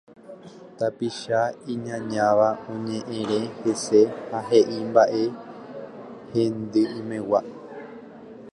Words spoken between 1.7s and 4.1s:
iñañáva oñe'ẽre hese